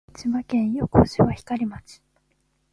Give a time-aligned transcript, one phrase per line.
[0.15, 2.01] 千葉県横芝光町